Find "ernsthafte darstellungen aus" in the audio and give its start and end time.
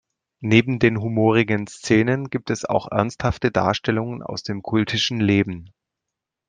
2.91-4.41